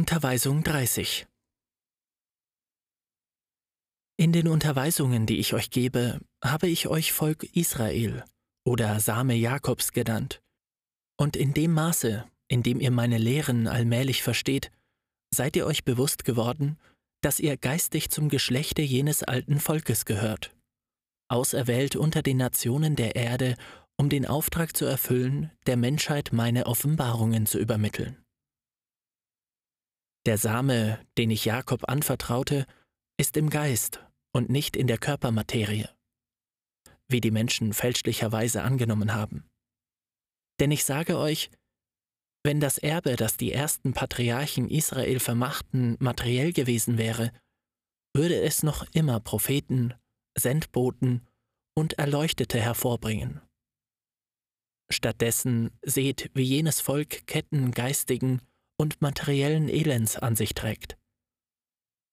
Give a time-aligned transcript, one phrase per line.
[0.00, 1.26] Unterweisung 30
[4.16, 8.24] In den Unterweisungen, die ich euch gebe, habe ich euch Volk Israel
[8.64, 10.40] oder Same Jakobs genannt.
[11.18, 14.72] Und in dem Maße, in dem ihr meine Lehren allmählich versteht,
[15.34, 16.78] seid ihr euch bewusst geworden,
[17.20, 20.56] dass ihr geistig zum Geschlechte jenes alten Volkes gehört,
[21.28, 23.54] auserwählt unter den Nationen der Erde,
[23.98, 28.16] um den Auftrag zu erfüllen, der Menschheit meine Offenbarungen zu übermitteln.
[30.26, 32.66] Der Same, den ich Jakob anvertraute,
[33.16, 35.88] ist im Geist und nicht in der Körpermaterie,
[37.08, 39.44] wie die Menschen fälschlicherweise angenommen haben.
[40.60, 41.50] Denn ich sage euch,
[42.44, 47.32] wenn das Erbe, das die ersten Patriarchen Israel vermachten, materiell gewesen wäre,
[48.14, 49.94] würde es noch immer Propheten,
[50.36, 51.26] Sendboten
[51.74, 53.40] und Erleuchtete hervorbringen.
[54.90, 58.40] Stattdessen seht, wie jenes Volk Ketten geistigen
[58.80, 60.96] und materiellen Elends an sich trägt,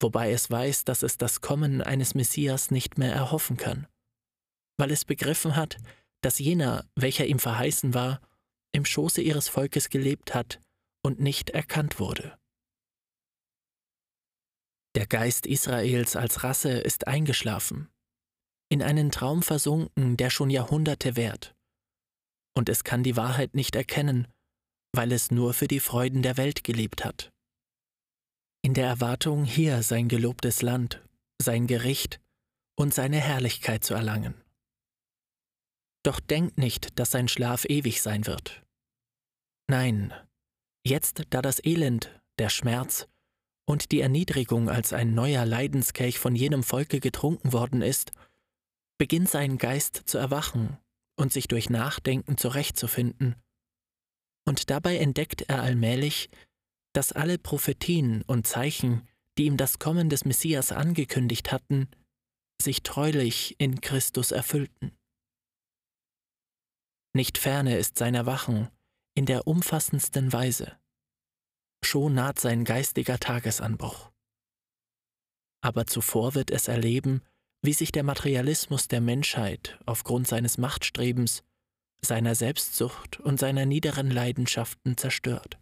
[0.02, 3.88] wobei es weiß, dass es das Kommen eines Messias nicht mehr erhoffen kann,
[4.78, 5.78] weil es begriffen hat,
[6.20, 8.20] dass jener, welcher ihm verheißen war,
[8.74, 10.59] im Schoße ihres Volkes gelebt hat
[11.06, 12.38] und nicht erkannt wurde.
[14.94, 17.88] Der Geist Israels als Rasse ist eingeschlafen,
[18.68, 21.56] in einen Traum versunken, der schon Jahrhunderte währt,
[22.58, 24.28] und es kann die Wahrheit nicht erkennen,
[24.98, 27.31] weil es nur für die Freuden der Welt gelebt hat.
[28.64, 31.02] In der Erwartung, hier sein gelobtes Land,
[31.40, 32.20] sein Gericht
[32.76, 34.34] und seine Herrlichkeit zu erlangen.
[36.03, 38.64] Doch denkt nicht, dass sein Schlaf ewig sein wird.
[39.70, 40.14] Nein,
[40.84, 43.08] jetzt, da das Elend, der Schmerz
[43.70, 48.14] und die Erniedrigung als ein neuer Leidenskelch von jenem Volke getrunken worden ist,
[48.98, 50.78] beginnt sein Geist zu erwachen
[51.18, 53.36] und sich durch Nachdenken zurechtzufinden
[54.48, 56.30] und dabei entdeckt er allmählich,
[56.94, 61.90] dass alle Prophetien und Zeichen, die ihm das Kommen des Messias angekündigt hatten,
[62.62, 64.97] sich treulich in Christus erfüllten.
[67.13, 68.69] Nicht ferne ist sein Erwachen
[69.16, 70.79] in der umfassendsten Weise.
[71.84, 74.12] Schon naht sein geistiger Tagesanbruch.
[75.62, 77.22] Aber zuvor wird es erleben,
[77.62, 81.44] wie sich der Materialismus der Menschheit aufgrund seines Machtstrebens
[82.02, 85.59] seiner Selbstsucht und seiner niederen Leidenschaften zerstört.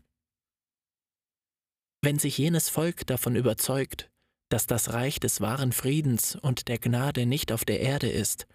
[2.01, 4.12] Wenn sich jenes Volk davon überzeugt,
[4.50, 8.47] dass das Reich des wahren Friedens und der Gnade nicht auf der Erde ist,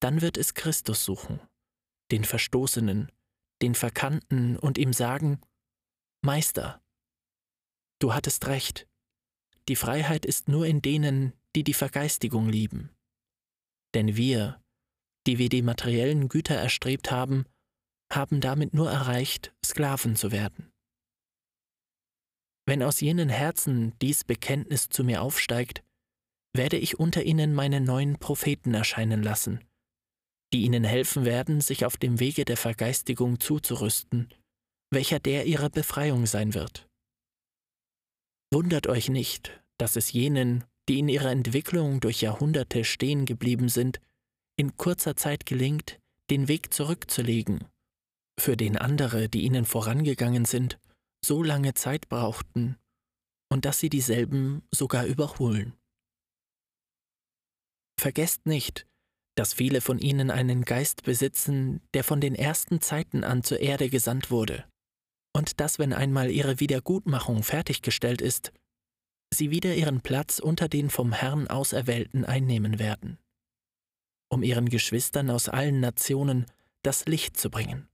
[0.00, 1.40] dann wird es Christus suchen,
[2.10, 3.12] den Verstoßenen,
[3.60, 5.40] den Verkannten und ihm sagen,
[6.22, 6.82] Meister,
[8.00, 8.88] du hattest recht,
[9.68, 12.90] die Freiheit ist nur in denen, die die Vergeistigung lieben.
[13.94, 14.61] Denn wir,
[15.26, 17.44] die wir die materiellen Güter erstrebt haben,
[18.12, 20.70] haben damit nur erreicht, Sklaven zu werden.
[22.66, 25.82] Wenn aus jenen Herzen dies Bekenntnis zu mir aufsteigt,
[26.54, 29.60] werde ich unter ihnen meine neuen Propheten erscheinen lassen,
[30.52, 34.28] die ihnen helfen werden, sich auf dem Wege der Vergeistigung zuzurüsten,
[34.90, 36.86] welcher der ihrer Befreiung sein wird.
[38.52, 44.00] Wundert euch nicht, dass es jenen, die in ihrer Entwicklung durch Jahrhunderte stehen geblieben sind,
[44.56, 47.68] in kurzer Zeit gelingt, den Weg zurückzulegen,
[48.38, 50.78] für den andere, die ihnen vorangegangen sind,
[51.24, 52.76] so lange Zeit brauchten
[53.50, 55.74] und dass sie dieselben sogar überholen.
[58.00, 58.86] Vergesst nicht,
[59.36, 63.88] dass viele von ihnen einen Geist besitzen, der von den ersten Zeiten an zur Erde
[63.88, 64.64] gesandt wurde,
[65.34, 68.52] und dass, wenn einmal ihre Wiedergutmachung fertiggestellt ist,
[69.32, 73.18] sie wieder ihren Platz unter den vom Herrn Auserwählten einnehmen werden
[74.32, 76.46] um ihren Geschwistern aus allen Nationen
[76.82, 77.86] das Licht zu bringen.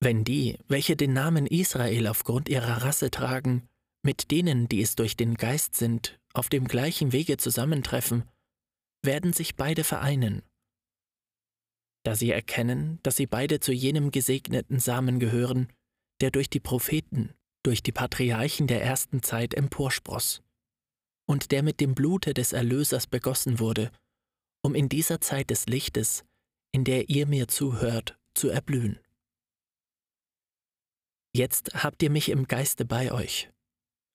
[0.00, 3.68] Wenn die, welche den Namen Israel aufgrund ihrer Rasse tragen,
[4.04, 8.24] mit denen, die es durch den Geist sind, auf dem gleichen Wege zusammentreffen,
[9.02, 10.42] werden sich beide vereinen,
[12.04, 15.68] da sie erkennen, dass sie beide zu jenem gesegneten Samen gehören,
[16.20, 17.34] der durch die Propheten,
[17.64, 20.42] durch die Patriarchen der ersten Zeit emporspross
[21.26, 23.90] und der mit dem Blute des Erlösers begossen wurde,
[24.62, 26.24] um in dieser Zeit des Lichtes,
[26.72, 28.98] in der ihr mir zuhört, zu erblühen.
[31.34, 33.50] Jetzt habt ihr mich im Geiste bei euch,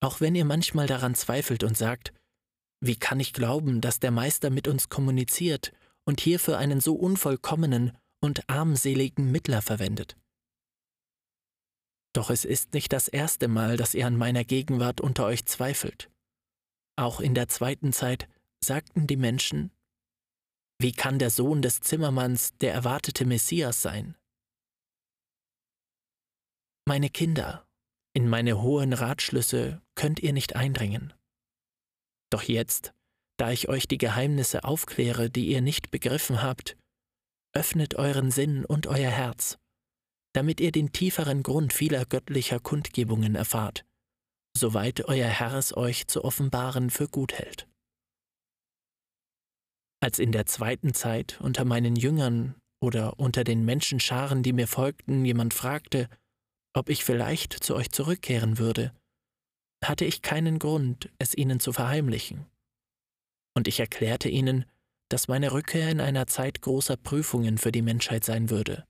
[0.02, 2.14] auch wenn ihr manchmal daran zweifelt und sagt,
[2.80, 5.74] wie kann ich glauben, dass der Meister mit uns kommuniziert
[6.06, 10.16] und hierfür einen so unvollkommenen und armseligen Mittler verwendet?
[12.14, 16.10] Doch es ist nicht das erste Mal, dass ihr an meiner Gegenwart unter euch zweifelt.
[16.98, 18.28] Auch in der zweiten Zeit
[18.64, 19.72] sagten die Menschen,
[20.80, 24.16] wie kann der Sohn des Zimmermanns der erwartete Messias sein?
[26.86, 27.68] Meine Kinder,
[28.14, 31.14] In meine hohen Ratschlüsse könnt ihr nicht eindringen.
[32.32, 32.94] Doch jetzt,
[33.38, 36.78] da ich euch die Geheimnisse aufkläre, die ihr nicht begriffen habt,
[37.54, 39.60] öffnet euren Sinn und euer Herz,
[40.34, 43.86] damit ihr den tieferen Grund vieler göttlicher Kundgebungen erfahrt,
[44.58, 47.68] soweit euer Herr es euch zu offenbaren für gut hält.
[50.02, 55.26] Als in der zweiten Zeit unter meinen Jüngern oder unter den Menschenscharen, die mir folgten,
[55.26, 56.10] jemand fragte,
[56.76, 58.94] ob ich vielleicht zu euch zurückkehren würde,
[59.84, 62.46] hatte ich keinen Grund, es ihnen zu verheimlichen.
[63.56, 64.66] Und ich erklärte ihnen,
[65.10, 68.86] dass meine Rückkehr in einer Zeit großer Prüfungen für die Menschheit sein würde,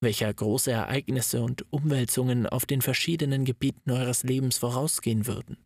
[0.00, 5.56] welcher große Ereignisse und Umwälzungen auf den verschiedenen Gebieten eures Lebens vorausgehen würden.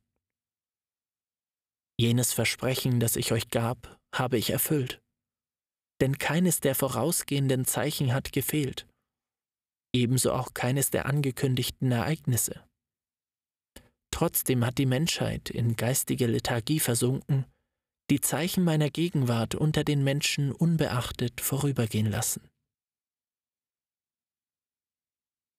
[1.98, 5.02] Jenes Versprechen, das ich euch gab, habe ich erfüllt.
[6.00, 8.86] Denn keines der vorausgehenden Zeichen hat gefehlt,
[9.94, 12.64] ebenso auch keines der angekündigten Ereignisse.
[14.10, 17.44] Trotzdem hat die Menschheit in geistige Lethargie versunken,
[18.10, 22.49] die Zeichen meiner Gegenwart unter den Menschen unbeachtet vorübergehen lassen.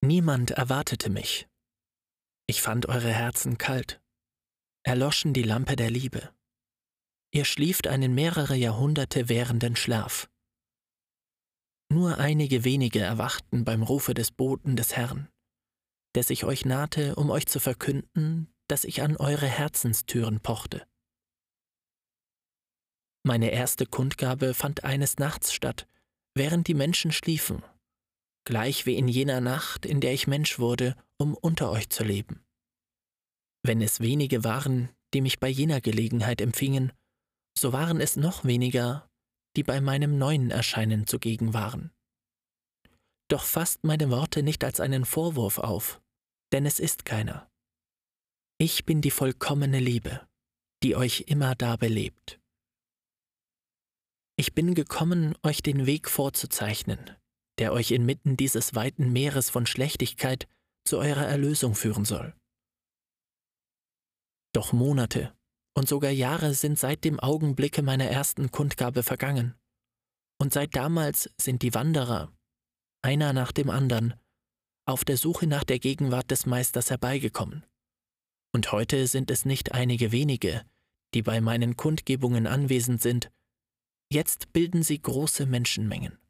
[0.01, 1.47] Niemand erwartete mich.
[2.47, 4.01] Ich fand eure Herzen kalt
[4.83, 6.33] erloschen die Lampe der Liebe.
[7.33, 10.29] Ihr schlieft einen mehrere Jahrhunderte währenden Schlaf.
[11.89, 15.29] Nur einige wenige erwachten beim Rufe des Boten des Herrn,
[16.15, 20.85] der sich euch nahte, um euch zu verkünden, dass ich an eure Herzenstüren pochte.
[23.23, 25.87] Meine erste Kundgabe fand eines Nachts statt,
[26.33, 27.63] während die Menschen schliefen,
[28.45, 32.43] gleich wie in jener Nacht, in der ich Mensch wurde, um unter euch zu leben.
[33.63, 36.91] Wenn es wenige waren, die mich bei jener Gelegenheit empfingen,
[37.57, 39.09] so waren es noch weniger,
[39.55, 41.91] die bei meinem neuen Erscheinen zugegen waren.
[43.29, 46.01] Doch fasst meine Worte nicht als einen Vorwurf auf,
[46.51, 47.49] denn es ist keiner.
[48.57, 50.27] Ich bin die vollkommene Liebe,
[50.83, 52.39] die euch immer da belebt.
[54.37, 57.15] Ich bin gekommen, euch den Weg vorzuzeichnen,
[57.61, 60.47] der euch inmitten dieses weiten Meeres von Schlechtigkeit
[60.83, 62.35] zu eurer Erlösung führen soll.
[64.51, 65.31] Doch Monate
[65.77, 69.53] und sogar Jahre sind seit dem Augenblicke meiner ersten Kundgabe vergangen.
[70.41, 72.33] Und seit damals sind die Wanderer,
[73.03, 74.15] einer nach dem anderen,
[74.87, 77.63] auf der Suche nach der Gegenwart des Meisters herbeigekommen.
[78.55, 80.65] Und heute sind es nicht einige wenige,
[81.13, 83.31] die bei meinen Kundgebungen anwesend sind,
[84.11, 86.20] jetzt bilden sie große Menschenmengen.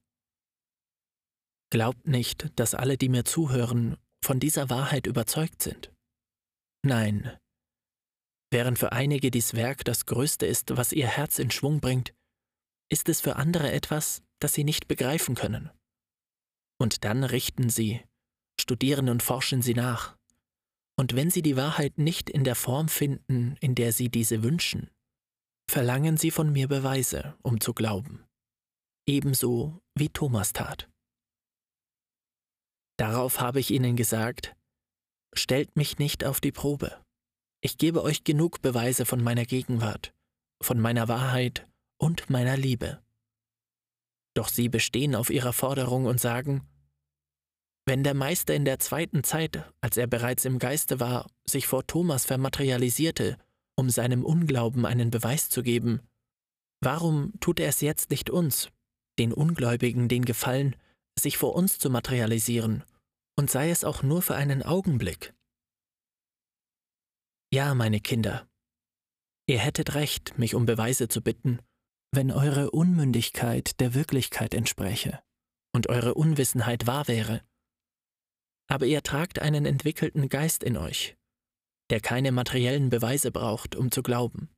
[1.71, 5.91] Glaubt nicht, dass alle, die mir zuhören, von dieser Wahrheit überzeugt sind.
[6.83, 7.39] Nein,
[8.51, 12.13] Während für einige dies Werk das Größte ist, was ihr Herz in Schwung bringt,
[12.91, 15.71] ist es für andere etwas, das sie nicht begreifen können.
[16.77, 18.01] Und dann richten sie,
[18.59, 20.17] studieren und forschen sie nach.
[20.99, 24.89] Und wenn sie die Wahrheit nicht in der Form finden, in der sie diese wünschen,
[25.69, 28.25] verlangen sie von mir Beweise, um zu glauben.
[29.07, 30.90] Ebenso wie Thomas tat.
[33.01, 34.55] Darauf habe ich ihnen gesagt,
[35.33, 37.03] stellt mich nicht auf die Probe.
[37.59, 40.13] Ich gebe euch genug Beweise von meiner Gegenwart,
[40.61, 41.67] von meiner Wahrheit
[41.97, 43.01] und meiner Liebe.
[44.35, 46.61] Doch sie bestehen auf ihrer Forderung und sagen,
[47.87, 51.87] wenn der Meister in der zweiten Zeit, als er bereits im Geiste war, sich vor
[51.87, 53.39] Thomas vermaterialisierte,
[53.75, 56.01] um seinem Unglauben einen Beweis zu geben,
[56.81, 58.69] warum tut er es jetzt nicht uns,
[59.17, 60.75] den Ungläubigen, den Gefallen,
[61.17, 62.83] sich vor uns zu materialisieren,
[63.37, 65.33] und sei es auch nur für einen Augenblick?
[67.53, 68.47] Ja, meine Kinder,
[69.47, 71.59] ihr hättet recht, mich um Beweise zu bitten,
[72.13, 75.21] wenn eure Unmündigkeit der Wirklichkeit entspräche
[75.73, 77.41] und eure Unwissenheit wahr wäre.
[78.69, 81.17] Aber ihr tragt einen entwickelten Geist in euch,
[81.89, 84.49] der keine materiellen Beweise braucht, um zu glauben.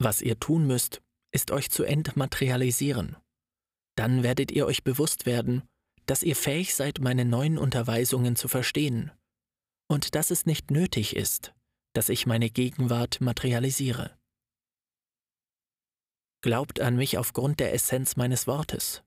[0.00, 1.02] Was ihr tun müsst,
[1.32, 3.16] ist euch zu entmaterialisieren.
[3.96, 5.68] Dann werdet ihr euch bewusst werden,
[6.08, 9.12] dass ihr fähig seid, meine neuen Unterweisungen zu verstehen
[9.88, 11.54] und dass es nicht nötig ist,
[11.94, 14.16] dass ich meine Gegenwart materialisiere.
[16.40, 19.02] Glaubt an mich aufgrund der Essenz meines Wortes.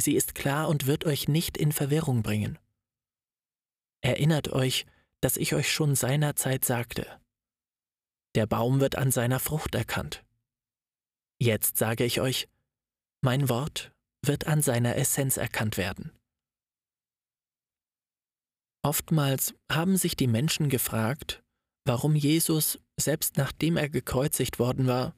[0.00, 2.58] Sie ist klar und wird euch nicht in Verwirrung bringen.
[4.02, 4.86] Erinnert euch,
[5.20, 7.06] dass ich euch schon seinerzeit sagte.
[8.36, 10.24] Der Baum wird an seiner Frucht erkannt.
[11.40, 12.48] Jetzt sage ich euch,
[13.22, 16.12] mein Wort wird an seiner Essenz erkannt werden.
[18.86, 21.42] Oftmals haben sich die Menschen gefragt,
[21.88, 25.16] warum Jesus, selbst nachdem er gekreuzigt worden war,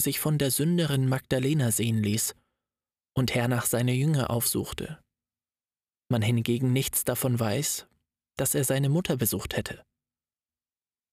[0.00, 2.36] sich von der Sünderin Magdalena sehen ließ
[3.16, 5.02] und hernach seine Jünger aufsuchte.
[6.08, 7.88] Man hingegen nichts davon weiß,
[8.36, 9.82] dass er seine Mutter besucht hätte.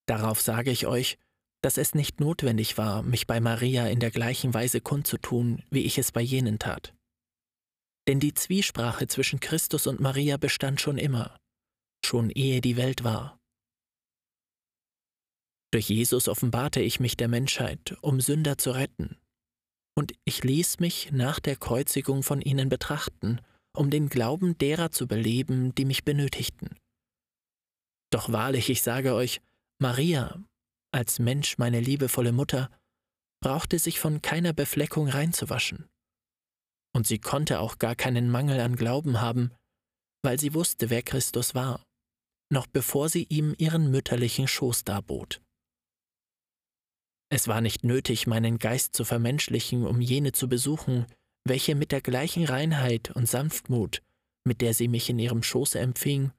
[0.07, 1.17] Darauf sage ich euch,
[1.63, 5.97] dass es nicht notwendig war, mich bei Maria in der gleichen Weise kundzutun, wie ich
[5.97, 6.93] es bei jenen tat.
[8.07, 11.39] Denn die Zwiesprache zwischen Christus und Maria bestand schon immer,
[12.07, 13.39] schon ehe die Welt war.
[15.71, 19.17] Durch Jesus offenbarte ich mich der Menschheit, um Sünder zu retten,
[19.97, 23.41] und ich ließ mich nach der Kreuzigung von ihnen betrachten,
[23.75, 26.77] um den Glauben derer zu beleben, die mich benötigten.
[28.11, 29.41] Doch wahrlich, ich sage euch,
[29.79, 30.41] Maria,
[30.93, 32.69] als Mensch meine liebevolle Mutter,
[33.41, 35.89] brauchte sich von keiner Befleckung reinzuwaschen.
[36.95, 39.51] Und sie konnte auch gar keinen Mangel an Glauben haben,
[40.23, 41.86] weil sie wusste, wer Christus war,
[42.49, 45.41] noch bevor sie ihm ihren mütterlichen Schoß darbot.
[47.29, 51.05] Es war nicht nötig, meinen Geist zu vermenschlichen, um jene zu besuchen,
[51.43, 54.01] welche mit der gleichen Reinheit und Sanftmut,
[54.45, 56.31] mit der sie mich in ihrem Schoße empfing,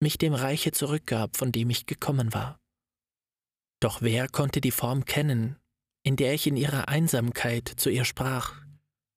[0.00, 2.58] mich dem Reiche zurückgab, von dem ich gekommen war.
[3.80, 5.56] Doch wer konnte die Form kennen,
[6.02, 8.62] in der ich in ihrer Einsamkeit zu ihr sprach,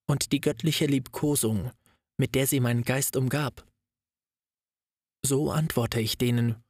[0.08, 1.72] und die göttliche Liebkosung,
[2.18, 3.65] mit der sie meinen Geist umgab?
[5.25, 6.63] So antworte ich denen,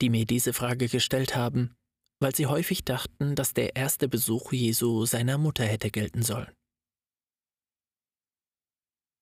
[0.00, 1.76] die mir diese Frage gestellt haben,
[2.18, 6.50] weil sie häufig dachten, dass der erste Besuch Jesu seiner Mutter hätte gelten sollen.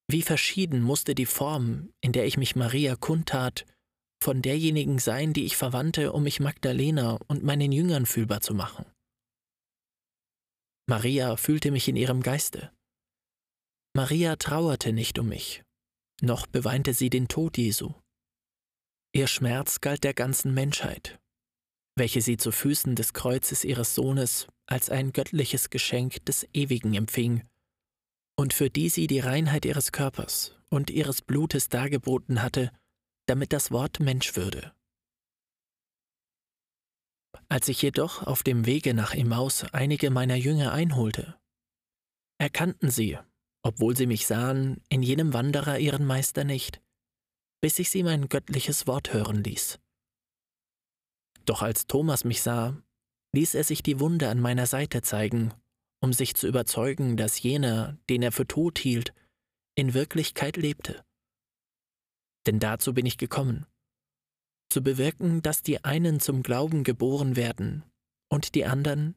[0.09, 3.67] Wie verschieden musste die Form, in der ich mich Maria kundtat,
[4.23, 8.87] von derjenigen sein, die ich verwandte, um mich Magdalena und meinen Jüngern fühlbar zu machen.
[10.89, 12.71] Maria fühlte mich in ihrem Geiste.
[13.97, 15.65] Maria trauerte nicht um mich,
[16.21, 17.93] noch beweinte sie den Tod Jesu.
[19.15, 21.21] Ihr Schmerz galt der ganzen Menschheit,
[21.97, 27.47] welche sie zu Füßen des Kreuzes ihres Sohnes als ein göttliches Geschenk des Ewigen empfing,
[28.39, 32.73] und für die sie die Reinheit ihres Körpers und ihres Blutes dargeboten hatte,
[33.27, 34.73] damit das Wort Mensch würde.
[37.51, 41.39] Als ich jedoch auf dem Wege nach Emmaus einige meiner Jünger einholte,
[42.39, 43.19] erkannten sie,
[43.63, 46.81] obwohl sie mich sahen, in jenem Wanderer ihren Meister nicht,
[47.63, 49.79] bis ich sie mein göttliches Wort hören ließ.
[51.45, 52.77] Doch als Thomas mich sah,
[53.35, 55.55] ließ er sich die Wunde an meiner Seite zeigen,
[56.01, 59.15] um sich zu überzeugen, dass jener, den er für tot hielt,
[59.77, 61.05] in Wirklichkeit lebte.
[62.47, 63.67] Denn dazu bin ich gekommen,
[64.69, 67.85] zu bewirken, dass die einen zum Glauben geboren werden
[68.29, 69.15] und die anderen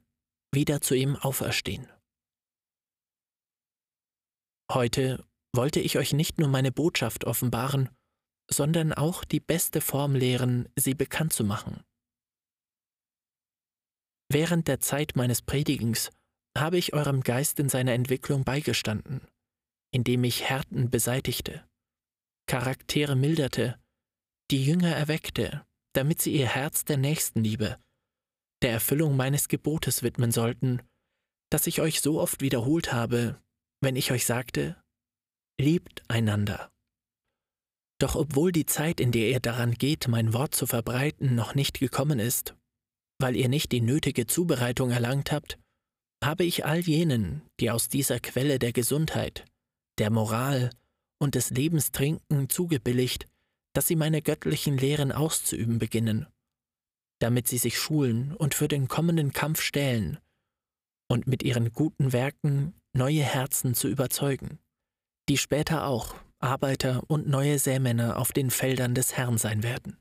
[0.54, 1.88] wieder zu ihm auferstehen.
[4.72, 7.90] Heute wollte ich euch nicht nur meine Botschaft offenbaren,
[8.50, 11.84] sondern auch die beste Form lehren, sie bekannt zu machen.
[14.30, 16.10] Während der Zeit meines Predigens
[16.58, 19.22] habe ich eurem Geist in seiner Entwicklung beigestanden,
[19.92, 21.68] indem ich Härten beseitigte,
[22.48, 23.80] Charaktere milderte,
[24.52, 27.78] die Jünger erweckte, damit sie ihr Herz der Nächstenliebe,
[28.62, 30.82] der Erfüllung meines Gebotes widmen sollten,
[31.52, 33.42] das ich euch so oft wiederholt habe,
[33.82, 34.82] wenn ich euch sagte,
[35.60, 36.72] liebt einander.
[38.00, 41.80] Doch obwohl die Zeit, in der ihr daran geht, mein Wort zu verbreiten, noch nicht
[41.80, 42.56] gekommen ist,
[43.20, 45.58] weil ihr nicht die nötige Zubereitung erlangt habt,
[46.24, 49.46] habe ich all jenen, die aus dieser Quelle der Gesundheit,
[49.98, 50.72] der Moral
[51.20, 53.28] und des Lebens trinken, zugebilligt,
[53.74, 56.28] dass sie meine göttlichen Lehren auszuüben beginnen,
[57.20, 60.20] damit sie sich schulen und für den kommenden Kampf stählen
[61.08, 64.60] und mit ihren guten Werken neue Herzen zu überzeugen,
[65.30, 69.98] die später auch Arbeiter und neue Sämänner auf den Feldern des Herrn sein werden.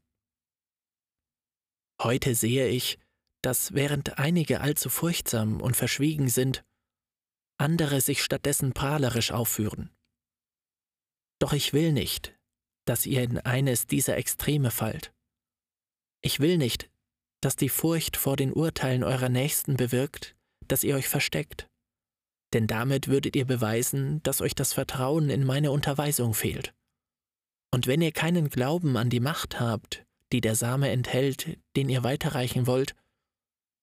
[2.02, 2.98] Heute sehe ich,
[3.42, 6.64] dass während einige allzu furchtsam und verschwiegen sind,
[7.58, 9.90] andere sich stattdessen prahlerisch aufführen.
[11.40, 12.34] Doch ich will nicht,
[12.86, 15.12] dass ihr in eines dieser Extreme fallt.
[16.22, 16.90] Ich will nicht,
[17.42, 20.34] dass die Furcht vor den Urteilen eurer Nächsten bewirkt,
[20.66, 21.68] dass ihr euch versteckt,
[22.54, 26.72] denn damit würdet ihr beweisen, dass euch das Vertrauen in meine Unterweisung fehlt.
[27.72, 32.04] Und wenn ihr keinen Glauben an die Macht habt, die der Same enthält, den ihr
[32.04, 32.94] weiterreichen wollt,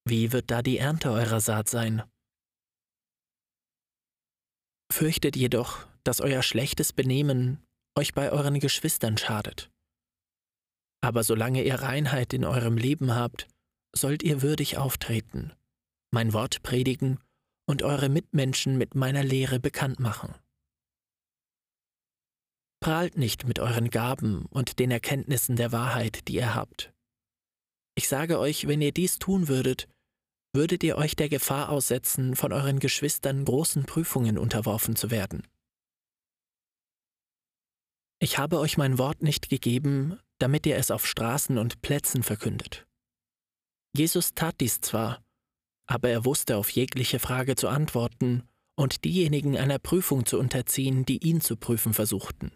[0.06, 2.02] wie wird da die Ernte eurer Saat sein?
[4.92, 7.62] Fürchtet jedoch, dass euer schlechtes Benehmen
[7.96, 9.70] euch bei euren Geschwistern schadet.
[11.02, 13.48] Aber solange ihr Reinheit in eurem Leben habt,
[13.94, 15.52] sollt ihr würdig auftreten,
[16.12, 17.20] mein Wort predigen
[17.68, 20.36] und eure Mitmenschen mit meiner Lehre bekannt machen.
[22.82, 26.92] Prahlt nicht mit euren Gaben und den Erkenntnissen der Wahrheit, die ihr habt.
[27.96, 29.88] Ich sage euch, wenn ihr dies tun würdet,
[30.54, 35.48] würdet ihr euch der Gefahr aussetzen, von euren Geschwistern großen Prüfungen unterworfen zu werden.
[38.20, 42.86] Ich habe euch mein Wort nicht gegeben, damit ihr es auf Straßen und Plätzen verkündet.
[43.96, 45.24] Jesus tat dies zwar,
[45.92, 51.18] aber er wusste auf jegliche Frage zu antworten und diejenigen einer Prüfung zu unterziehen, die
[51.18, 52.56] ihn zu prüfen versuchten.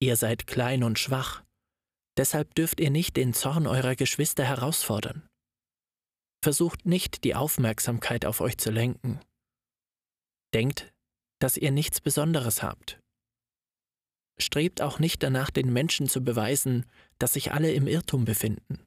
[0.00, 1.44] Ihr seid klein und schwach,
[2.16, 5.28] deshalb dürft ihr nicht den Zorn eurer Geschwister herausfordern.
[6.42, 9.20] Versucht nicht, die Aufmerksamkeit auf euch zu lenken.
[10.54, 10.94] Denkt,
[11.40, 13.00] dass ihr nichts Besonderes habt.
[14.40, 16.86] Strebt auch nicht danach, den Menschen zu beweisen,
[17.18, 18.86] dass sich alle im Irrtum befinden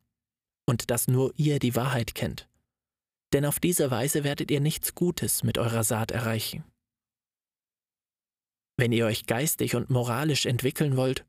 [0.67, 2.47] und dass nur ihr die Wahrheit kennt.
[3.33, 6.63] Denn auf diese Weise werdet ihr nichts Gutes mit eurer Saat erreichen.
[8.77, 11.25] Wenn ihr euch geistig und moralisch entwickeln wollt,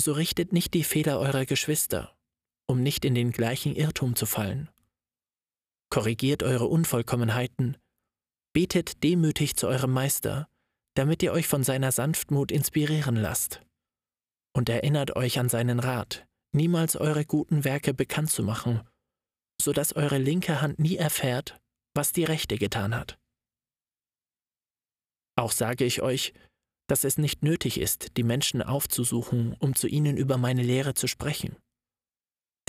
[0.00, 2.16] so richtet nicht die Fehler eurer Geschwister,
[2.66, 4.70] um nicht in den gleichen Irrtum zu fallen.
[5.90, 7.76] Korrigiert eure Unvollkommenheiten,
[8.52, 10.48] betet demütig zu eurem Meister,
[10.94, 13.60] damit ihr euch von seiner Sanftmut inspirieren lasst.
[14.56, 18.80] Und erinnert euch an seinen Rat, niemals eure guten Werke bekannt zu machen,
[19.60, 21.60] so dass eure linke Hand nie erfährt,
[21.94, 23.18] was die rechte getan hat.
[25.36, 26.32] Auch sage ich euch,
[26.88, 31.06] dass es nicht nötig ist, die Menschen aufzusuchen, um zu ihnen über meine Lehre zu
[31.06, 31.56] sprechen.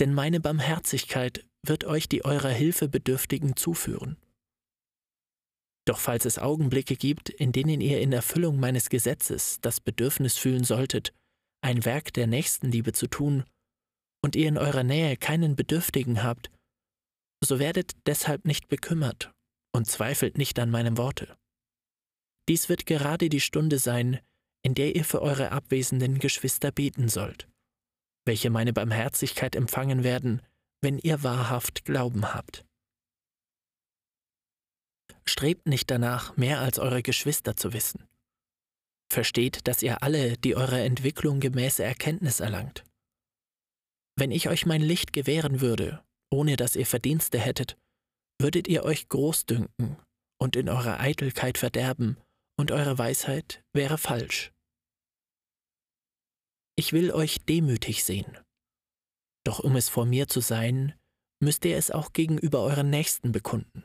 [0.00, 4.16] Denn meine Barmherzigkeit wird euch die eurer Hilfe Bedürftigen zuführen.
[5.86, 10.64] Doch falls es Augenblicke gibt, in denen ihr in Erfüllung meines Gesetzes das Bedürfnis fühlen
[10.64, 11.12] solltet,
[11.62, 13.44] ein Werk der Nächstenliebe zu tun,
[14.22, 16.50] und ihr in eurer Nähe keinen Bedürftigen habt,
[17.44, 19.32] so werdet deshalb nicht bekümmert
[19.74, 21.36] und zweifelt nicht an meinem Worte.
[22.48, 24.20] Dies wird gerade die Stunde sein,
[24.62, 27.48] in der ihr für eure abwesenden Geschwister beten sollt,
[28.24, 30.42] welche meine Barmherzigkeit empfangen werden,
[30.82, 32.64] wenn ihr wahrhaft Glauben habt.
[35.24, 38.06] Strebt nicht danach, mehr als eure Geschwister zu wissen.
[39.12, 42.84] Versteht, dass ihr alle die eurer Entwicklung gemäße Erkenntnis erlangt.
[44.18, 47.76] Wenn ich euch mein Licht gewähren würde, ohne dass ihr Verdienste hättet,
[48.40, 49.96] würdet ihr euch groß dünken
[50.40, 52.18] und in eurer Eitelkeit verderben,
[52.58, 54.52] und eure Weisheit wäre falsch.
[56.78, 58.38] Ich will euch demütig sehen.
[59.44, 60.98] Doch um es vor mir zu sein,
[61.42, 63.84] müsst ihr es auch gegenüber euren Nächsten bekunden.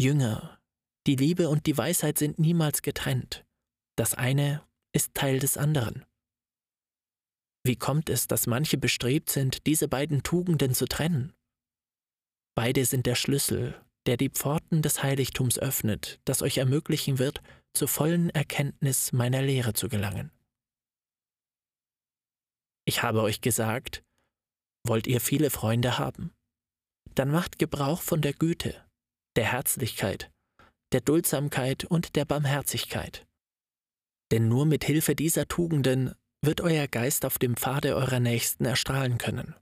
[0.00, 0.58] Jünger,
[1.06, 3.44] die Liebe und die Weisheit sind niemals getrennt.
[3.96, 6.04] Das eine ist Teil des anderen.
[7.64, 11.32] Wie kommt es, dass manche bestrebt sind, diese beiden Tugenden zu trennen?
[12.56, 17.40] Beide sind der Schlüssel, der die Pforten des Heiligtums öffnet, das euch ermöglichen wird,
[17.72, 20.32] zur vollen Erkenntnis meiner Lehre zu gelangen.
[22.84, 24.02] Ich habe euch gesagt,
[24.84, 26.34] wollt ihr viele Freunde haben?
[27.14, 28.84] Dann macht Gebrauch von der Güte,
[29.36, 30.32] der Herzlichkeit,
[30.92, 33.26] der Duldsamkeit und der Barmherzigkeit.
[34.32, 39.18] Denn nur mit Hilfe dieser Tugenden wird euer Geist auf dem Pfade eurer Nächsten erstrahlen
[39.18, 39.54] können,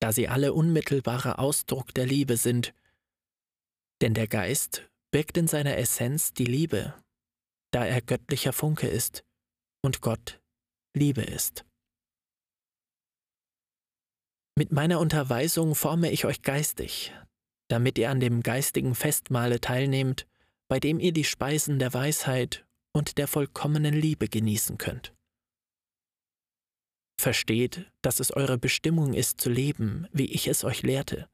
[0.00, 2.74] da sie alle unmittelbarer Ausdruck der Liebe sind.
[4.02, 6.94] Denn der Geist birgt in seiner Essenz die Liebe,
[7.72, 9.24] da er göttlicher Funke ist
[9.82, 10.40] und Gott
[10.94, 11.64] Liebe ist.
[14.58, 17.14] Mit meiner Unterweisung forme ich euch geistig,
[17.68, 20.26] damit ihr an dem geistigen Festmahle teilnehmt,
[20.68, 25.14] bei dem ihr die Speisen der Weisheit und der vollkommenen Liebe genießen könnt.
[27.20, 31.28] Versteht, dass es eure Bestimmung ist zu leben, wie ich es euch lehrte.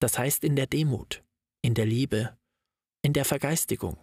[0.00, 1.22] Das heißt in der Demut,
[1.62, 2.38] in der Liebe,
[3.04, 4.02] in der Vergeistigung,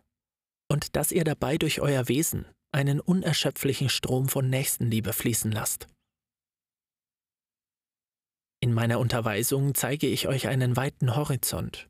[0.71, 5.87] und dass ihr dabei durch euer Wesen einen unerschöpflichen Strom von Nächstenliebe fließen lasst.
[8.61, 11.89] In meiner Unterweisung zeige ich euch einen weiten Horizont.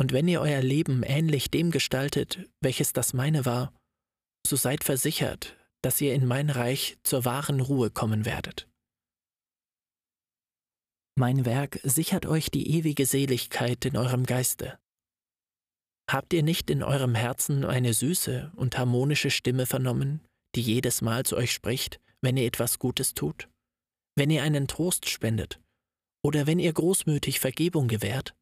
[0.00, 3.74] Und wenn ihr euer Leben ähnlich dem gestaltet, welches das meine war,
[4.46, 8.68] so seid versichert, dass ihr in mein Reich zur wahren Ruhe kommen werdet.
[11.16, 14.78] Mein Werk sichert euch die ewige Seligkeit in eurem Geiste.
[16.10, 20.20] Habt ihr nicht in eurem Herzen eine süße und harmonische Stimme vernommen,
[20.54, 23.48] die jedes Mal zu euch spricht, wenn ihr etwas Gutes tut?
[24.16, 25.60] wenn ihr einen Trost spendet
[26.24, 28.34] oder wenn ihr großmütig Vergebung gewährt?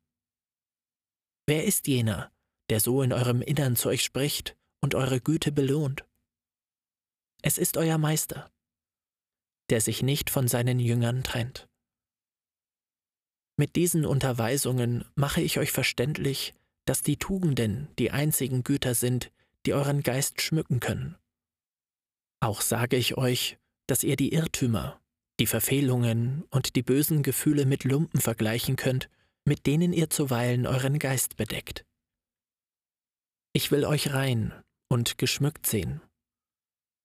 [1.47, 2.31] Wer ist jener,
[2.71, 6.05] der so in eurem Innern zu euch spricht und eure Güte belohnt?
[7.43, 8.51] Es ist euer Meister,
[9.69, 11.69] der sich nicht von seinen Jüngern trennt.
[13.57, 19.33] Mit diesen Unterweisungen mache ich euch verständlich, dass die Tugenden die einzigen Güter sind,
[19.67, 21.17] die euren Geist schmücken können.
[22.41, 25.01] Auch sage ich euch, dass ihr die Irrtümer,
[25.41, 29.09] die Verfehlungen und die bösen Gefühle mit Lumpen vergleichen könnt,
[29.45, 31.85] mit denen ihr zuweilen euren Geist bedeckt.
[33.53, 34.53] Ich will euch rein
[34.89, 36.01] und geschmückt sehen.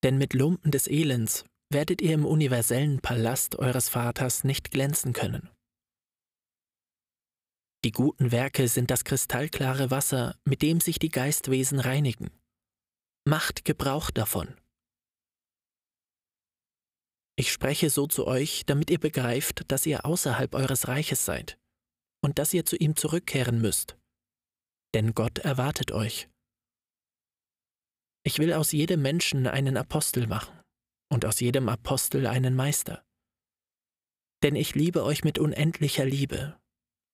[0.08, 5.50] Denn mit Lumpen des Elends werdet ihr im universellen Palast eures Vaters nicht glänzen können.
[7.84, 12.32] Die guten Werke sind das kristallklare Wasser, mit dem sich die Geistwesen reinigen.
[13.26, 14.56] Macht Gebrauch davon.
[17.36, 21.60] Ich spreche so zu euch, damit ihr begreift, dass ihr außerhalb eures Reiches seid
[22.24, 23.98] und dass ihr zu ihm zurückkehren müsst.
[24.94, 26.30] Denn Gott erwartet euch.
[28.28, 30.60] Ich will aus jedem Menschen einen Apostel machen
[31.10, 33.06] und aus jedem Apostel einen Meister.
[34.44, 36.60] Denn ich liebe euch mit unendlicher Liebe,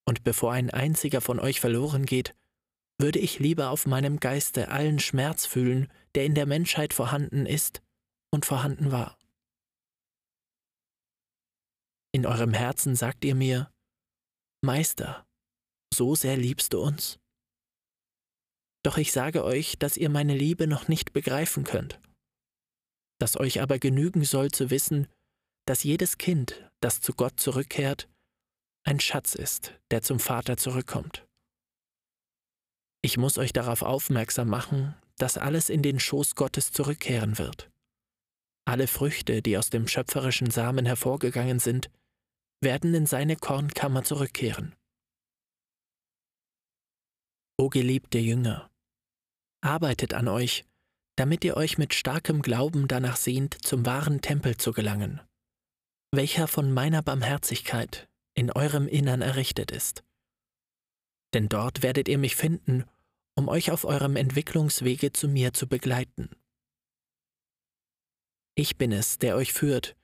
[0.07, 2.35] und bevor ein einziger von euch verloren geht,
[2.99, 7.83] würde ich lieber auf meinem Geiste allen Schmerz fühlen, der in der Menschheit vorhanden ist
[8.31, 9.19] und vorhanden war.
[12.11, 13.71] In eurem Herzen sagt ihr mir,
[14.63, 15.27] Meister,
[15.93, 17.19] so sehr liebst du uns?
[18.83, 21.99] Doch ich sage euch, dass ihr meine Liebe noch nicht begreifen könnt,
[23.19, 25.07] dass euch aber genügen soll zu wissen,
[25.65, 28.09] dass jedes Kind, das zu Gott zurückkehrt,
[28.85, 31.25] ein Schatz ist, der zum Vater zurückkommt.
[33.01, 37.69] Ich muss euch darauf aufmerksam machen, dass alles in den Schoß Gottes zurückkehren wird.
[38.65, 41.89] Alle Früchte, die aus dem schöpferischen Samen hervorgegangen sind,
[42.61, 44.73] werden in seine Kornkammer zurückkehren.
[47.57, 48.69] O geliebte Jünger,
[49.63, 50.65] arbeitet an euch,
[51.15, 55.21] damit ihr euch mit starkem Glauben danach sehnt, zum wahren Tempel zu gelangen,
[56.11, 60.03] welcher von meiner Barmherzigkeit in eurem Innern errichtet ist.
[61.33, 62.85] Denn dort werdet ihr mich finden,
[63.35, 66.29] um euch auf eurem Entwicklungswege zu mir zu begleiten.
[68.55, 69.95] Ich bin es, der euch führt,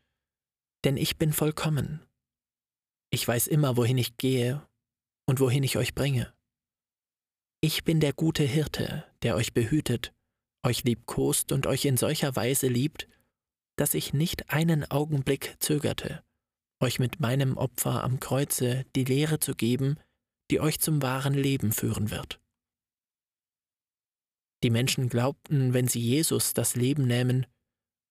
[0.83, 2.03] denn ich bin vollkommen
[3.11, 4.65] ich weiß immer, wohin ich gehe
[5.25, 6.31] und wohin ich euch bringe.
[7.61, 10.13] Ich bin der gute Hirte, der euch behütet,
[10.65, 13.07] euch liebkost und euch in solcher Weise liebt,
[13.77, 16.23] dass ich nicht einen Augenblick zögerte,
[16.81, 19.97] euch mit meinem Opfer am Kreuze die Lehre zu geben,
[20.51, 22.39] die euch zum wahren Leben führen wird.
[24.63, 27.45] Die Menschen glaubten, wenn sie Jesus das Leben nähmen,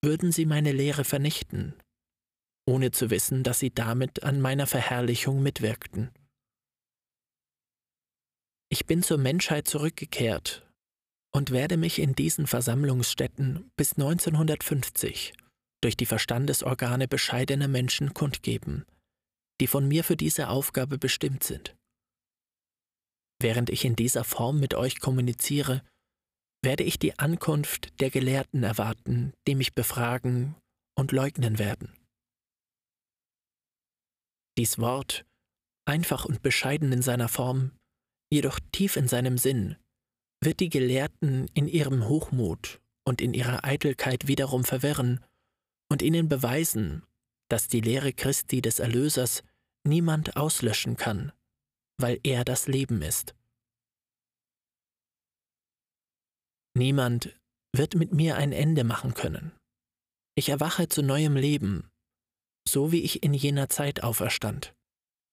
[0.03, 1.75] würden sie meine Lehre vernichten
[2.69, 6.11] ohne zu wissen, dass sie damit an meiner Verherrlichung mitwirkten.
[8.71, 10.67] Ich bin zur Menschheit zurückgekehrt
[11.33, 15.33] und werde mich in diesen Versammlungsstätten bis 1950
[15.81, 18.85] durch die Verstandesorgane bescheidener Menschen kundgeben,
[19.61, 21.77] die von mir für diese Aufgabe bestimmt sind.
[23.41, 25.83] Während ich in dieser Form mit euch kommuniziere,
[26.63, 30.57] werde ich die Ankunft der Gelehrten erwarten, die mich befragen
[30.97, 31.95] und leugnen werden.
[34.59, 35.25] Dies Wort,
[35.87, 37.78] einfach und bescheiden in seiner Form,
[38.31, 39.77] jedoch tief in seinem Sinn,
[40.43, 45.25] wird die Gelehrten in ihrem Hochmut und in ihrer Eitelkeit wiederum verwirren
[45.91, 47.03] und ihnen beweisen,
[47.49, 49.43] dass die Lehre Christi des Erlösers
[49.87, 51.33] niemand auslöschen kann,
[51.99, 53.35] weil er das Leben ist.
[56.77, 57.37] Niemand
[57.75, 59.53] wird mit mir ein Ende machen können.
[60.37, 61.91] Ich erwache zu neuem Leben
[62.69, 64.75] so wie ich in jener Zeit auferstand,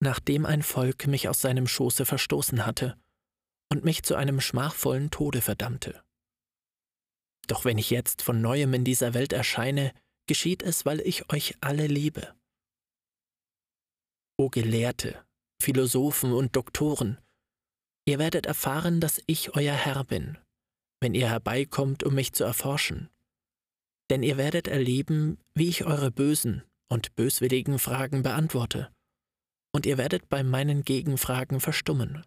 [0.06, 2.98] nachdem ein Volk mich aus seinem Schoße verstoßen hatte
[3.70, 6.02] und mich zu einem schmachvollen Tode verdammte.
[7.48, 9.94] Doch wenn ich jetzt von neuem in dieser Welt erscheine,
[10.28, 12.34] geschieht es, weil ich euch alle liebe.
[14.38, 15.26] O Gelehrte,
[15.62, 17.20] Philosophen und Doktoren,
[18.08, 20.38] ihr werdet erfahren, dass ich euer Herr bin,
[21.02, 23.10] wenn ihr herbeikommt, um mich zu erforschen.
[24.10, 28.95] Denn ihr werdet erleben, wie ich eure bösen und böswilligen Fragen beantworte,
[29.76, 32.26] und ihr werdet bei meinen Gegenfragen verstummen.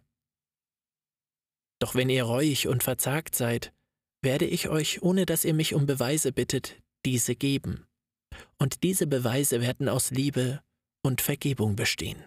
[1.81, 3.73] Doch wenn ihr reuig und verzagt seid,
[4.21, 7.87] werde ich euch, ohne dass ihr mich um Beweise bittet, diese geben,
[8.59, 10.61] und diese Beweise werden aus Liebe
[11.03, 12.23] und Vergebung bestehen.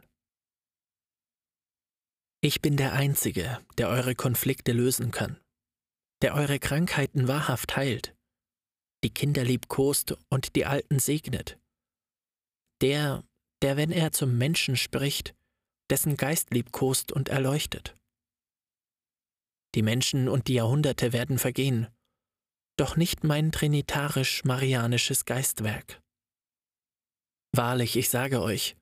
[2.41, 5.39] Ich bin der Einzige, der eure Konflikte lösen kann,
[6.23, 8.17] der eure Krankheiten wahrhaft heilt,
[9.05, 11.61] die Kinder liebkost und die Alten segnet,
[12.81, 13.23] der,
[13.63, 15.35] der, wenn er zum Menschen spricht,
[15.91, 17.95] dessen Geist liebkost und erleuchtet.
[19.75, 21.89] Die Menschen und die Jahrhunderte werden vergehen,
[22.77, 26.03] doch nicht mein trinitarisch-marianisches Geistwerk.
[27.53, 28.77] Wahrlich, ich sage euch,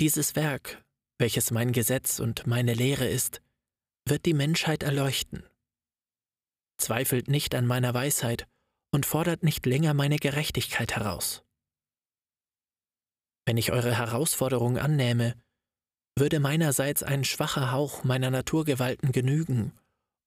[0.00, 0.84] dieses Werk,
[1.18, 3.42] welches mein Gesetz und meine Lehre ist,
[4.06, 5.44] wird die Menschheit erleuchten.
[6.78, 8.46] Zweifelt nicht an meiner Weisheit
[8.90, 11.44] und fordert nicht länger meine Gerechtigkeit heraus.
[13.44, 15.34] Wenn ich eure Herausforderung annähme,
[16.16, 19.72] würde meinerseits ein schwacher Hauch meiner Naturgewalten genügen,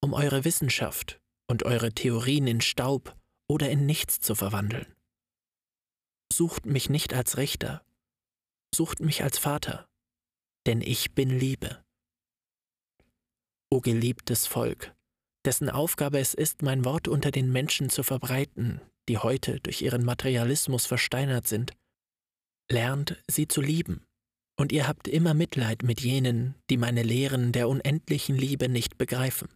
[0.01, 3.15] um eure Wissenschaft und eure Theorien in Staub
[3.47, 4.88] oder in nichts zu verwandeln.
[6.34, 7.86] Sucht mich nicht als Richter,
[8.73, 9.88] sucht mich als Vater,
[10.65, 11.84] denn ich bin Liebe.
[13.69, 14.95] O geliebtes Volk,
[15.45, 20.04] dessen Aufgabe es ist, mein Wort unter den Menschen zu verbreiten, die heute durch ihren
[20.04, 21.73] Materialismus versteinert sind,
[22.69, 24.06] lernt sie zu lieben,
[24.58, 29.49] und ihr habt immer Mitleid mit jenen, die meine Lehren der unendlichen Liebe nicht begreifen.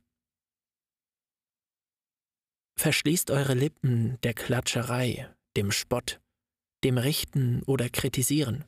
[2.79, 6.21] Verschließt eure Lippen der Klatscherei, dem Spott,
[6.83, 8.65] dem Richten oder Kritisieren.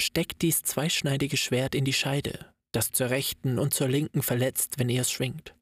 [0.00, 4.88] Steckt dies zweischneidige Schwert in die Scheide, das zur rechten und zur linken verletzt, wenn
[4.88, 5.54] ihr es schwingt.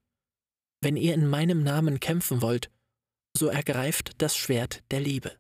[0.82, 2.70] Wenn ihr in meinem Namen kämpfen wollt,
[3.36, 5.36] so ergreift das Schwert der Liebe.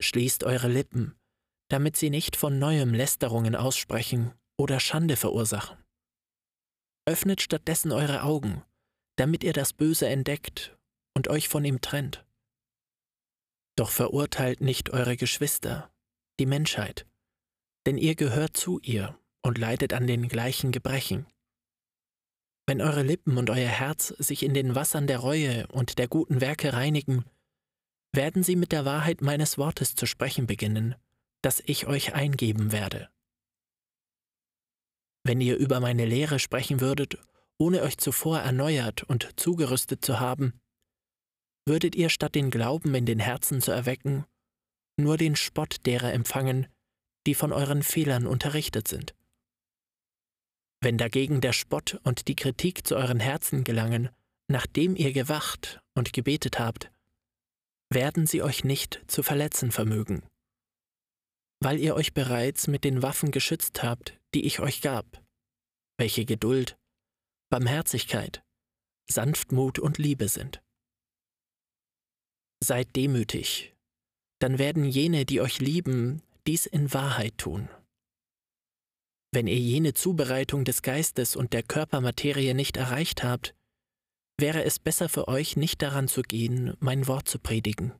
[0.00, 1.18] Schließt eure Lippen,
[1.68, 5.78] damit sie nicht von neuem Lästerungen aussprechen oder Schande verursachen.
[7.06, 8.62] Öffnet stattdessen eure Augen,
[9.16, 10.76] damit ihr das Böse entdeckt
[11.14, 12.26] und euch von ihm trennt.
[13.76, 15.92] Doch verurteilt nicht eure Geschwister,
[16.40, 17.06] die Menschheit,
[17.86, 21.26] denn ihr gehört zu ihr und leidet an den gleichen Gebrechen.
[22.66, 26.40] Wenn eure Lippen und euer Herz sich in den Wassern der Reue und der guten
[26.40, 27.24] Werke reinigen,
[28.16, 30.94] werden sie mit der Wahrheit meines Wortes zu sprechen beginnen,
[31.42, 33.08] das ich euch eingeben werde.
[35.22, 37.18] Wenn ihr über meine Lehre sprechen würdet,
[37.58, 40.60] ohne euch zuvor erneuert und zugerüstet zu haben,
[41.66, 44.24] würdet ihr statt den Glauben in den Herzen zu erwecken,
[44.98, 46.68] nur den Spott derer empfangen,
[47.26, 49.14] die von euren Fehlern unterrichtet sind.
[50.80, 54.10] Wenn dagegen der Spott und die Kritik zu euren Herzen gelangen,
[54.48, 56.92] nachdem ihr gewacht und gebetet habt,
[57.90, 60.26] werden sie euch nicht zu verletzen vermögen,
[61.60, 65.24] weil ihr euch bereits mit den Waffen geschützt habt, die ich euch gab,
[65.98, 66.78] welche Geduld,
[67.50, 68.42] Barmherzigkeit,
[69.10, 70.62] Sanftmut und Liebe sind.
[72.62, 73.74] Seid demütig,
[74.40, 77.68] dann werden jene, die euch lieben, dies in Wahrheit tun.
[79.32, 83.55] Wenn ihr jene Zubereitung des Geistes und der Körpermaterie nicht erreicht habt,
[84.38, 87.92] wäre es besser für euch, nicht daran zu gehen, mein Wort zu predigen.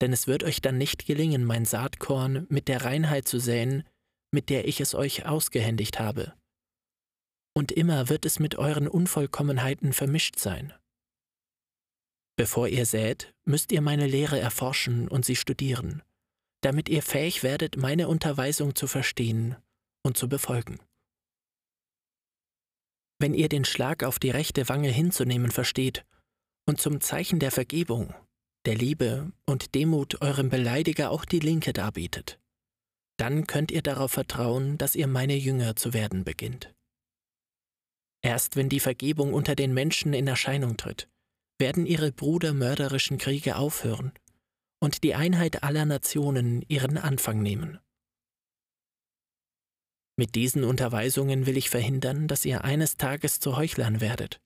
[0.00, 3.84] Denn es wird euch dann nicht gelingen, mein Saatkorn mit der Reinheit zu säen,
[4.32, 6.34] mit der ich es euch ausgehändigt habe.
[7.56, 10.72] Und immer wird es mit euren Unvollkommenheiten vermischt sein.
[12.36, 16.02] Bevor ihr sät, müsst ihr meine Lehre erforschen und sie studieren,
[16.60, 19.56] damit ihr fähig werdet, meine Unterweisung zu verstehen
[20.04, 20.78] und zu befolgen.
[23.20, 26.04] Wenn ihr den Schlag auf die rechte Wange hinzunehmen versteht
[26.66, 28.14] und zum Zeichen der Vergebung,
[28.64, 32.38] der Liebe und Demut eurem Beleidiger auch die linke darbietet,
[33.18, 36.72] dann könnt ihr darauf vertrauen, dass ihr meine Jünger zu werden beginnt.
[38.22, 41.08] Erst wenn die Vergebung unter den Menschen in Erscheinung tritt,
[41.58, 44.12] werden ihre brudermörderischen Kriege aufhören
[44.80, 47.80] und die Einheit aller Nationen ihren Anfang nehmen.
[50.18, 54.40] Mit diesen Unterweisungen will ich verhindern, dass ihr eines Tages zu Heuchlern werdet,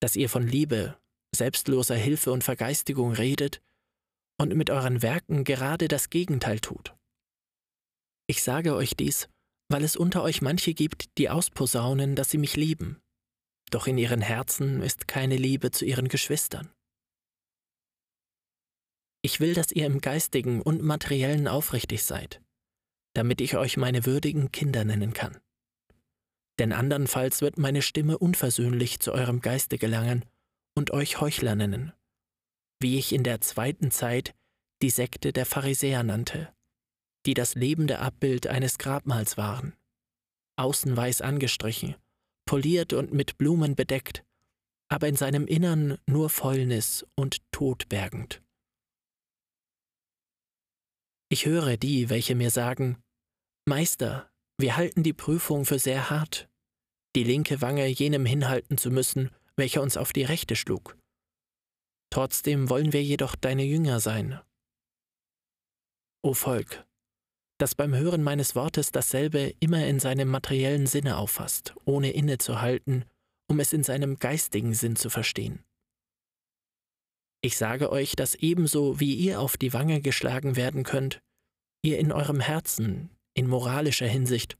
[0.00, 0.98] dass ihr von Liebe,
[1.36, 3.60] selbstloser Hilfe und Vergeistigung redet
[4.40, 6.96] und mit euren Werken gerade das Gegenteil tut.
[8.26, 9.28] Ich sage euch dies,
[9.68, 13.02] weil es unter euch manche gibt, die ausposaunen, dass sie mich lieben,
[13.70, 16.72] doch in ihren Herzen ist keine Liebe zu ihren Geschwistern.
[19.20, 22.42] Ich will, dass ihr im geistigen und materiellen aufrichtig seid,
[23.14, 25.38] damit ich euch meine würdigen Kinder nennen kann.
[26.58, 30.24] Denn andernfalls wird meine Stimme unversöhnlich zu eurem Geiste gelangen
[30.74, 31.92] und euch Heuchler nennen,
[32.80, 34.34] wie ich in der zweiten Zeit
[34.82, 36.52] die Sekte der Pharisäer nannte,
[37.26, 39.74] die das lebende Abbild eines Grabmals waren,
[40.56, 41.94] außen weiß angestrichen,
[42.44, 44.24] poliert und mit Blumen bedeckt,
[44.88, 48.42] aber in seinem Innern nur Fäulnis und Tod bergend.
[51.32, 53.02] Ich höre die, welche mir sagen,
[53.64, 56.46] Meister, wir halten die Prüfung für sehr hart,
[57.16, 60.98] die linke Wange jenem hinhalten zu müssen, welcher uns auf die rechte schlug.
[62.10, 64.42] Trotzdem wollen wir jedoch deine Jünger sein.
[66.22, 66.84] O Volk,
[67.56, 73.06] das beim Hören meines Wortes dasselbe immer in seinem materiellen Sinne auffasst, ohne innezuhalten,
[73.48, 75.64] um es in seinem geistigen Sinn zu verstehen.
[77.44, 81.20] Ich sage euch, dass ebenso wie ihr auf die Wange geschlagen werden könnt,
[81.82, 84.56] ihr in eurem Herzen, in moralischer Hinsicht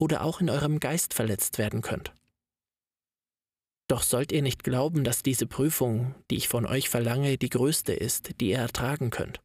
[0.00, 2.12] oder auch in eurem Geist verletzt werden könnt.
[3.88, 7.94] Doch sollt ihr nicht glauben, dass diese Prüfung, die ich von euch verlange, die größte
[7.94, 9.40] ist, die ihr ertragen könnt.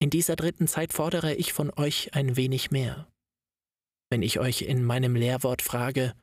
[0.00, 3.06] In dieser dritten Zeit fordere ich von euch ein wenig mehr.
[4.10, 6.14] Wenn ich euch in meinem Lehrwort frage,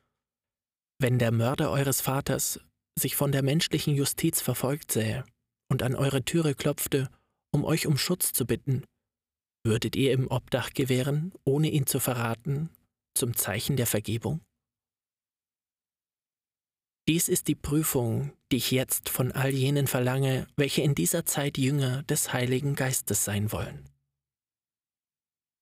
[0.98, 2.60] wenn der Mörder eures Vaters
[3.00, 5.24] sich von der menschlichen Justiz verfolgt sähe
[5.68, 7.10] und an eure Türe klopfte,
[7.52, 8.84] um euch um Schutz zu bitten,
[9.64, 12.70] würdet ihr ihm Obdach gewähren, ohne ihn zu verraten,
[13.14, 14.40] zum Zeichen der Vergebung?
[17.08, 21.58] Dies ist die Prüfung, die ich jetzt von all jenen verlange, welche in dieser Zeit
[21.58, 23.88] Jünger des Heiligen Geistes sein wollen.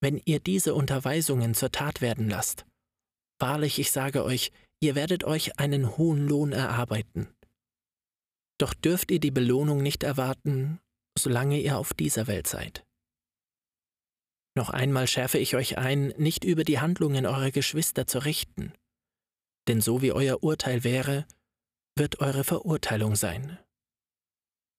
[0.01, 2.67] Wenn ihr diese Unterweisungen zur Tat werden lasst,
[3.41, 7.29] wahrlich ich sage euch, ihr werdet euch einen hohen Lohn erarbeiten.
[8.59, 10.81] Doch dürft ihr die Belohnung nicht erwarten,
[11.17, 12.85] solange ihr auf dieser Welt seid.
[14.57, 18.73] Noch einmal schärfe ich euch ein, nicht über die Handlungen eurer Geschwister zu richten,
[19.69, 21.27] denn so wie euer Urteil wäre,
[21.97, 23.59] wird eure Verurteilung sein.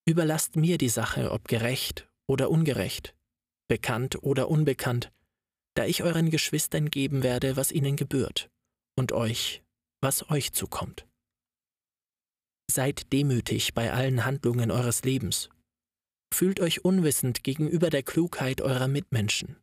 [0.05, 3.15] Überlasst mir die Sache, ob gerecht oder ungerecht,
[3.69, 5.11] bekannt oder unbekannt,
[5.75, 8.49] da ich euren Geschwistern geben werde, was ihnen gebührt,
[8.97, 9.63] und euch,
[10.01, 11.07] was euch zukommt.
[12.71, 15.49] Seid demütig bei allen Handlungen eures Lebens.
[16.33, 19.57] Fühlt euch unwissend gegenüber der Klugheit eurer Mitmenschen.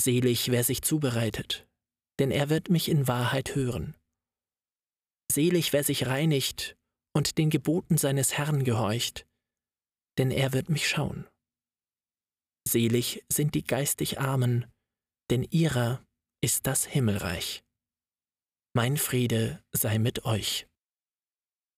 [0.00, 1.66] Selig, wer sich zubereitet,
[2.18, 3.96] denn er wird mich in Wahrheit hören.
[5.30, 6.76] Selig, wer sich reinigt
[7.12, 9.26] und den Geboten seines Herrn gehorcht,
[10.18, 11.26] denn er wird mich schauen.
[12.66, 14.70] Selig sind die geistig Armen,
[15.30, 16.04] denn ihrer
[16.40, 17.63] ist das Himmelreich.
[18.76, 20.66] Mein Friede sei mit euch.